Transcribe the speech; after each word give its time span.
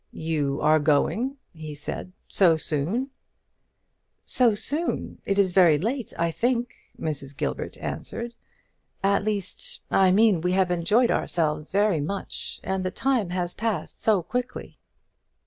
"You 0.11 0.59
are 0.63 0.79
going?" 0.79 1.37
he 1.53 1.75
said; 1.75 2.11
"so 2.27 2.57
soon!" 2.57 3.11
"So 4.25 4.55
soon! 4.55 5.21
it 5.27 5.37
is 5.37 5.51
very 5.51 5.77
late, 5.77 6.11
I 6.17 6.31
think," 6.31 6.73
Mrs. 6.99 7.37
Gilbert 7.37 7.77
answered; 7.77 8.33
"at 9.03 9.23
least, 9.23 9.81
I 9.91 10.09
mean 10.09 10.41
we 10.41 10.53
have 10.53 10.71
enjoyed 10.71 11.11
ourselves 11.11 11.71
very 11.71 12.01
much; 12.01 12.59
and 12.63 12.83
the 12.83 12.89
time 12.89 13.29
has 13.29 13.53
passed 13.53 14.01
so 14.01 14.23
quickly." 14.23 14.79